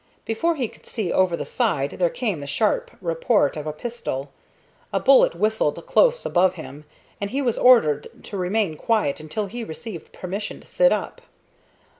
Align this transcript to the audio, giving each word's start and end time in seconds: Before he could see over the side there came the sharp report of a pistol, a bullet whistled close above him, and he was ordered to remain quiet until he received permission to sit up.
Before 0.25 0.55
he 0.55 0.67
could 0.67 0.87
see 0.87 1.13
over 1.13 1.37
the 1.37 1.45
side 1.45 1.91
there 1.91 2.09
came 2.09 2.39
the 2.39 2.47
sharp 2.47 2.89
report 3.01 3.55
of 3.55 3.67
a 3.67 3.71
pistol, 3.71 4.31
a 4.91 4.99
bullet 4.99 5.35
whistled 5.35 5.85
close 5.85 6.25
above 6.25 6.55
him, 6.55 6.85
and 7.21 7.29
he 7.29 7.39
was 7.43 7.59
ordered 7.59 8.07
to 8.23 8.35
remain 8.35 8.77
quiet 8.77 9.19
until 9.19 9.45
he 9.45 9.63
received 9.63 10.11
permission 10.11 10.59
to 10.59 10.65
sit 10.65 10.91
up. 10.91 11.21